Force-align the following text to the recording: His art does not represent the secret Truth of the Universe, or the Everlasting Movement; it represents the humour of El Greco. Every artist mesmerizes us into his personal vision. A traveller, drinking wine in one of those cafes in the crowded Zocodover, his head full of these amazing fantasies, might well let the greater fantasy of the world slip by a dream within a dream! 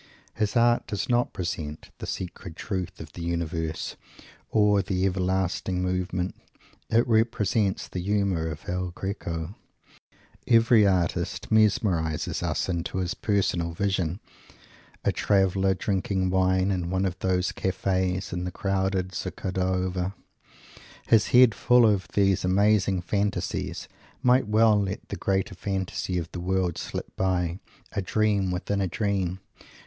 His 0.33 0.55
art 0.55 0.87
does 0.87 1.09
not 1.09 1.27
represent 1.27 1.91
the 1.99 2.07
secret 2.07 2.55
Truth 2.55 2.99
of 2.99 3.13
the 3.13 3.21
Universe, 3.21 3.97
or 4.49 4.81
the 4.81 5.05
Everlasting 5.05 5.83
Movement; 5.83 6.33
it 6.89 7.07
represents 7.07 7.87
the 7.87 7.99
humour 8.01 8.47
of 8.49 8.67
El 8.67 8.89
Greco. 8.89 9.53
Every 10.47 10.87
artist 10.87 11.51
mesmerizes 11.51 12.41
us 12.41 12.67
into 12.67 12.97
his 12.97 13.13
personal 13.13 13.73
vision. 13.73 14.19
A 15.05 15.11
traveller, 15.11 15.75
drinking 15.75 16.31
wine 16.31 16.71
in 16.71 16.89
one 16.89 17.05
of 17.05 17.19
those 17.19 17.51
cafes 17.51 18.33
in 18.33 18.43
the 18.43 18.51
crowded 18.51 19.11
Zocodover, 19.13 20.15
his 21.05 21.27
head 21.27 21.53
full 21.53 21.85
of 21.85 22.07
these 22.15 22.43
amazing 22.43 23.01
fantasies, 23.03 23.87
might 24.23 24.47
well 24.47 24.81
let 24.81 25.09
the 25.09 25.15
greater 25.15 25.53
fantasy 25.53 26.17
of 26.17 26.31
the 26.31 26.39
world 26.41 26.79
slip 26.79 27.15
by 27.15 27.59
a 27.91 28.01
dream 28.01 28.49
within 28.49 28.81
a 28.81 28.87
dream! 28.87 29.39